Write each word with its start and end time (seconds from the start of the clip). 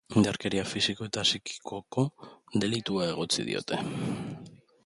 Indarkeria 0.19 0.63
fisiko 0.69 1.07
eta 1.09 1.25
psikikoko 1.27 2.07
delitua 2.65 3.07
egotzi 3.13 3.49
diote. 3.51 3.83